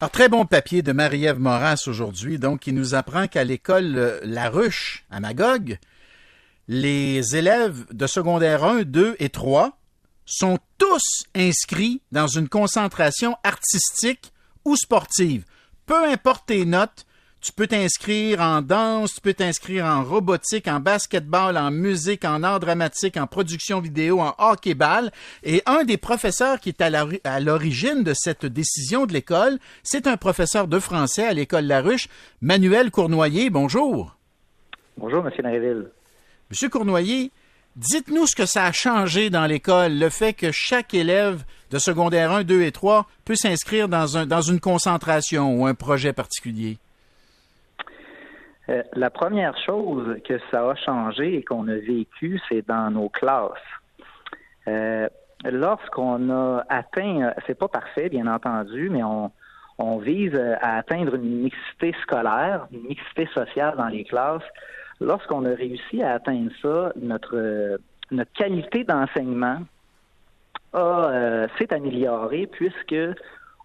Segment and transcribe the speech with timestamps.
[0.00, 4.20] Alors, très bon papier de Marie-Ève Moras aujourd'hui, donc, qui nous apprend qu'à l'école euh,
[4.22, 5.76] La Ruche, à Magog,
[6.68, 9.76] les élèves de secondaire 1, 2 et 3
[10.24, 14.32] sont tous inscrits dans une concentration artistique
[14.64, 15.44] ou sportive.
[15.84, 17.04] Peu importe tes notes,
[17.40, 22.42] tu peux t'inscrire en danse, tu peux t'inscrire en robotique, en basketball, en musique, en
[22.42, 25.10] art dramatique, en production vidéo, en hockey-ball.
[25.44, 30.16] Et un des professeurs qui est à l'origine de cette décision de l'école, c'est un
[30.16, 32.08] professeur de français à l'école Laruche,
[32.40, 33.50] Manuel Cournoyer.
[33.50, 34.16] Bonjour.
[34.96, 35.90] Bonjour, Monsieur Nareville.
[36.50, 37.30] Monsieur Cournoyer,
[37.76, 42.32] dites-nous ce que ça a changé dans l'école, le fait que chaque élève de secondaire
[42.32, 46.78] 1, 2 et 3 peut s'inscrire dans, un, dans une concentration ou un projet particulier.
[48.70, 53.08] Euh, la première chose que ça a changé et qu'on a vécu, c'est dans nos
[53.08, 53.52] classes.
[54.66, 55.08] Euh,
[55.44, 59.30] lorsqu'on a atteint, c'est pas parfait, bien entendu, mais on,
[59.98, 64.42] vise à atteindre une mixité scolaire, une mixité sociale dans les classes.
[65.00, 67.78] Lorsqu'on a réussi à atteindre ça, notre,
[68.10, 69.60] notre qualité d'enseignement
[70.74, 72.96] euh, s'est améliorée puisque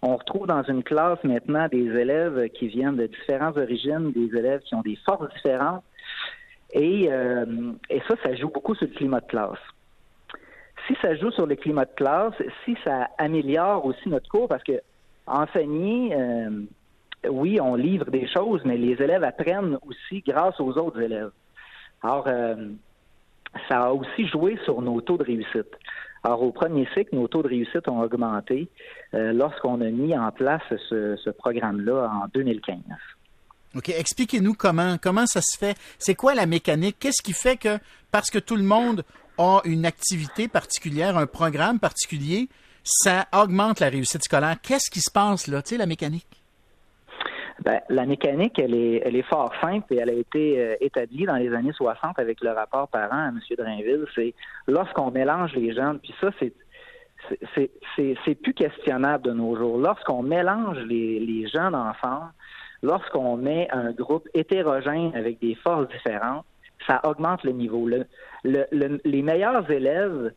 [0.03, 4.59] on retrouve dans une classe maintenant des élèves qui viennent de différentes origines, des élèves
[4.59, 5.83] qui ont des forces différentes.
[6.73, 9.63] Et, euh, et ça, ça joue beaucoup sur le climat de classe.
[10.87, 12.33] Si ça joue sur le climat de classe,
[12.65, 14.81] si ça améliore aussi notre cours, parce que
[15.25, 16.49] enseigner, euh,
[17.29, 21.31] oui, on livre des choses, mais les élèves apprennent aussi grâce aux autres élèves.
[22.01, 22.55] Alors, euh,
[23.69, 25.69] ça a aussi joué sur nos taux de réussite.
[26.23, 28.69] Alors, au premier cycle, nos taux de réussite ont augmenté
[29.13, 32.77] euh, lorsqu'on a mis en place ce, programme-là en 2015.
[33.75, 33.89] OK.
[33.89, 35.75] Expliquez-nous comment, comment ça se fait.
[35.97, 36.97] C'est quoi la mécanique?
[36.99, 37.77] Qu'est-ce qui fait que,
[38.11, 39.03] parce que tout le monde
[39.37, 42.47] a une activité particulière, un programme particulier,
[42.83, 44.55] ça augmente la réussite scolaire?
[44.61, 45.61] Qu'est-ce qui se passe là?
[45.61, 46.42] Tu sais, la mécanique?
[47.61, 51.25] Ben, la mécanique, elle est, elle est fort simple et elle a été euh, établie
[51.25, 53.39] dans les années 60 avec le rapport parent à M.
[53.57, 54.05] Drainville.
[54.15, 54.33] C'est
[54.67, 56.53] lorsqu'on mélange les jeunes, puis ça, c'est
[57.95, 59.77] c'est plus questionnable de nos jours.
[59.77, 62.27] Lorsqu'on mélange les, les jeunes enfants,
[62.81, 66.45] lorsqu'on met un groupe hétérogène avec des forces différentes,
[66.85, 67.87] ça augmente le niveau.
[67.87, 68.05] Le,
[68.43, 70.33] le, les meilleurs élèves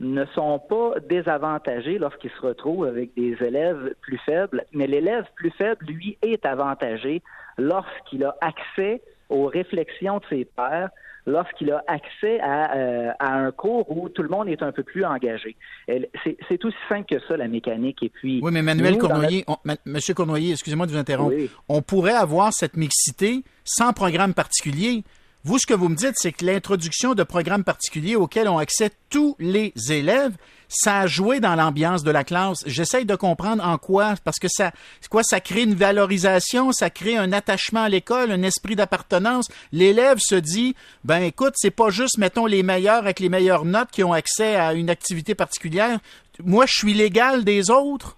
[0.00, 5.50] ne sont pas désavantagés lorsqu'ils se retrouvent avec des élèves plus faibles, mais l'élève plus
[5.52, 7.22] faible, lui, est avantagé
[7.58, 10.90] lorsqu'il a accès aux réflexions de ses pairs,
[11.26, 14.82] lorsqu'il a accès à, euh, à, un cours où tout le monde est un peu
[14.82, 15.56] plus engagé.
[15.88, 18.02] C'est aussi simple que ça, la mécanique.
[18.02, 19.44] Et puis, oui, mais Manuel Cournoyer,
[19.86, 21.36] Monsieur Cournoyer, excusez-moi de vous interrompre,
[21.68, 25.04] on pourrait avoir cette mixité sans programme particulier.
[25.46, 28.90] Vous, ce que vous me dites, c'est que l'introduction de programmes particuliers auxquels ont accès
[29.10, 30.32] tous les élèves,
[30.68, 32.62] ça a joué dans l'ambiance de la classe.
[32.64, 34.72] J'essaye de comprendre en quoi, parce que ça,
[35.10, 39.48] quoi, ça crée une valorisation, ça crée un attachement à l'école, un esprit d'appartenance.
[39.70, 40.74] L'élève se dit,
[41.04, 44.56] ben écoute, c'est pas juste, mettons, les meilleurs avec les meilleures notes qui ont accès
[44.56, 45.98] à une activité particulière.
[46.42, 48.16] Moi, je suis l'égal des autres.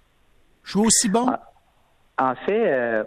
[0.63, 1.27] Je suis aussi bon.
[2.17, 3.03] En fait, euh,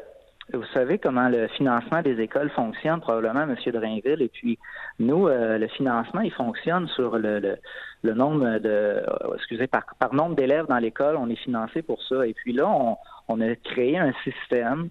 [0.52, 3.56] vous savez comment le financement des écoles fonctionne, probablement, M.
[3.72, 4.22] Drainville.
[4.22, 4.58] Et puis,
[4.98, 7.56] nous, euh, le financement, il fonctionne sur le,
[8.02, 11.16] le, nombre de, euh, excusez, par, nombre d'élèves dans l'école.
[11.16, 12.26] On est financé pour ça.
[12.26, 12.96] Et puis là, on,
[13.28, 14.88] on a créé un système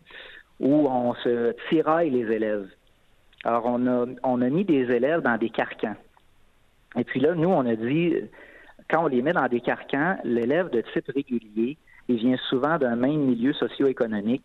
[0.60, 2.68] où on se tiraille les élèves.
[3.44, 5.96] Alors, on a, on a mis des élèves dans des carcans.
[6.98, 8.16] Et puis là, nous, on a dit,
[8.90, 11.78] quand on les met dans des carcans, l'élève de type régulier,
[12.08, 14.44] il vient souvent d'un même milieu socio-économique.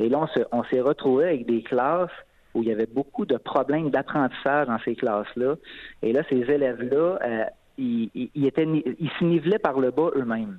[0.00, 2.10] Et là, on s'est retrouvé avec des classes
[2.54, 5.54] où il y avait beaucoup de problèmes d'apprentissage dans ces classes-là.
[6.02, 7.44] Et là, ces élèves-là, euh,
[7.78, 10.58] ils, ils, ils se nivelaient par le bas eux-mêmes.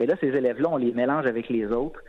[0.00, 2.00] Et là, ces élèves-là, on les mélange avec les autres.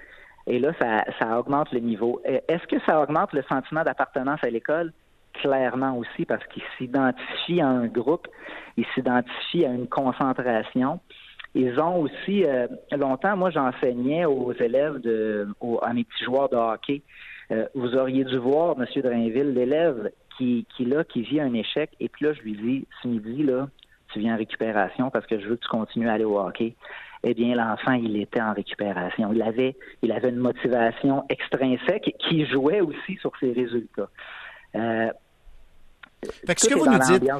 [0.48, 2.22] Et là, ça, ça augmente le niveau.
[2.24, 4.94] Est-ce que ça augmente le sentiment d'appartenance à l'école?
[5.34, 8.28] Clairement aussi, parce qu'ils s'identifient à un groupe,
[8.76, 11.00] ils s'identifient à une concentration.
[11.56, 15.48] Ils ont aussi euh, longtemps, moi j'enseignais aux élèves de
[15.82, 17.02] à mes petits joueurs de hockey.
[17.52, 18.86] Euh, vous auriez dû voir, M.
[19.02, 22.88] Drainville, l'élève qui, qui là, qui vit un échec, et puis là, je lui dis,
[23.02, 23.70] ce midi, là,
[24.14, 26.76] tu viens en récupération parce que je veux que tu continues à aller au hockey.
[27.24, 29.34] Eh bien, l'enfant, il était en récupération.
[29.34, 34.10] Il avait, il avait une motivation extrinsèque qui jouait aussi sur ses résultats.
[34.76, 35.10] Euh,
[36.24, 37.32] ce, que vous nous dites,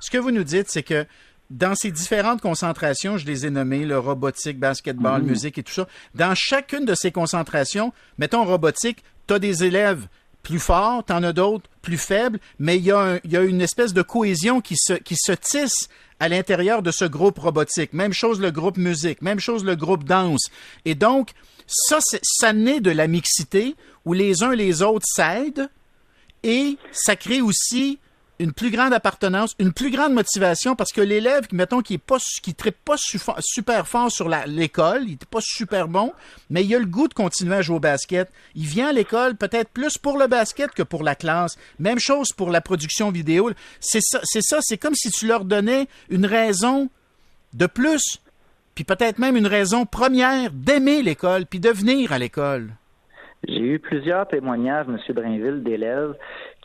[0.00, 1.04] ce que vous nous dites, c'est que
[1.52, 5.26] dans ces différentes concentrations, je les ai nommées, le robotique, basketball, mm.
[5.26, 10.08] musique et tout ça, dans chacune de ces concentrations, mettons robotique, tu as des élèves
[10.42, 13.60] plus forts, tu en as d'autres plus faibles, mais il y, a y a une
[13.60, 15.88] espèce de cohésion qui se, qui se tisse
[16.18, 17.92] à l'intérieur de ce groupe robotique.
[17.92, 20.50] Même chose le groupe musique, même chose le groupe danse.
[20.84, 21.32] Et donc,
[21.66, 25.68] ça, ça naît de la mixité où les uns les autres s'aident
[26.42, 27.98] et ça crée aussi
[28.42, 32.18] une plus grande appartenance, une plus grande motivation parce que l'élève, mettons, qui est pas,
[32.42, 36.12] qui tripe pas super fort sur l'école, il n'est pas super bon,
[36.50, 38.28] mais il a le goût de continuer à jouer au basket.
[38.56, 41.56] Il vient à l'école peut-être plus pour le basket que pour la classe.
[41.78, 43.50] Même chose pour la production vidéo.
[43.78, 46.88] C'est ça, c'est ça, c'est comme si tu leur donnais une raison
[47.54, 48.20] de plus,
[48.74, 52.70] puis peut-être même une raison première d'aimer l'école, puis de venir à l'école.
[53.46, 54.98] J'ai eu plusieurs témoignages, M.
[55.14, 56.14] Brinville, d'élèves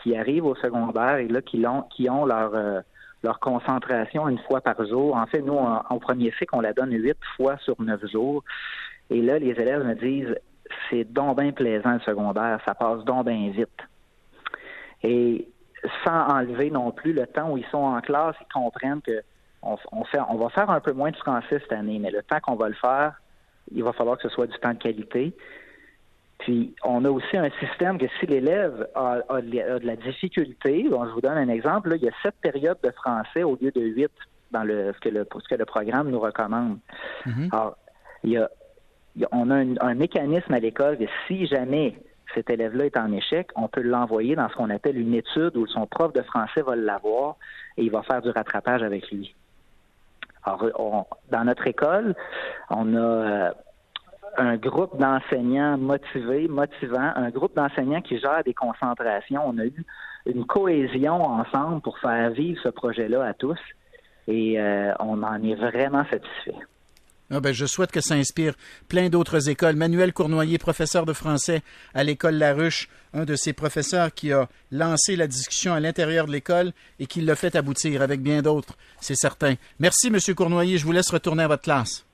[0.07, 2.81] qui arrivent au secondaire et là qui ont, euh,
[3.23, 5.15] leur concentration une fois par jour.
[5.15, 8.43] En fait, nous, en, premier cycle, on la donne huit fois sur neuf jours.
[9.09, 10.35] Et là, les élèves me disent
[10.89, 13.79] c'est donc bien plaisant le secondaire, ça passe donc bien vite.
[15.03, 15.47] Et
[16.05, 19.21] sans enlever non plus le temps où ils sont en classe, ils comprennent que
[19.61, 22.39] on, fait, on va faire un peu moins de français cette année, mais le temps
[22.41, 23.19] qu'on va le faire,
[23.73, 25.33] il va falloir que ce soit du temps de qualité.
[26.47, 31.19] Puis, on a aussi un système que si l'élève a, de la difficulté, je vous
[31.19, 34.13] donne un exemple, il y a sept périodes de français au lieu de huit
[34.51, 36.77] dans le, ce, que le, ce que le programme nous recommande.
[37.25, 37.49] Mm-hmm.
[37.51, 37.77] Alors,
[38.23, 38.49] il y a,
[39.33, 41.99] on a un, mécanisme à l'école que si jamais
[42.33, 45.67] cet élève-là est en échec, on peut l'envoyer dans ce qu'on appelle une étude où
[45.67, 47.35] son prof de français va l'avoir
[47.75, 49.35] et il va faire du rattrapage avec lui.
[50.45, 52.15] Alors, dans notre école,
[52.69, 53.51] on a euh,
[54.37, 59.41] un groupe d'enseignants motivés, motivants, un groupe d'enseignants qui gèrent des concentrations.
[59.45, 59.85] On a eu
[60.27, 63.59] une cohésion ensemble pour faire vivre ce projet-là à tous
[64.27, 66.55] et euh, on en est vraiment satisfait.
[67.29, 68.53] Ah ben, je souhaite que ça inspire
[68.87, 69.75] plein d'autres écoles.
[69.75, 71.61] Manuel Cournoyer, professeur de français
[71.93, 76.31] à l'école Laruche, un de ces professeurs qui a lancé la discussion à l'intérieur de
[76.31, 79.55] l'école et qui l'a fait aboutir avec bien d'autres, c'est certain.
[79.79, 80.77] Merci, Monsieur Cournoyer.
[80.77, 82.06] Je vous laisse retourner à votre classe.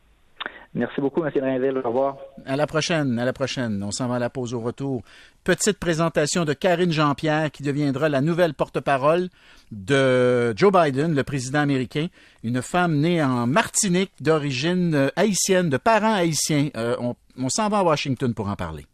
[0.76, 1.32] Merci beaucoup, M.
[1.36, 1.78] Rainville.
[1.84, 2.18] Au revoir.
[2.46, 3.84] À la prochaine, à la prochaine.
[3.84, 5.04] On s'en va à la pause au retour.
[5.44, 9.30] Petite présentation de Karine Jean-Pierre, qui deviendra la nouvelle porte-parole
[9.72, 12.08] de Joe Biden, le président américain.
[12.44, 16.70] Une femme née en Martinique, d'origine haïtienne, de parents haïtiens.
[16.76, 16.96] Euh,
[17.38, 18.86] on s'en va à Washington pour en parler.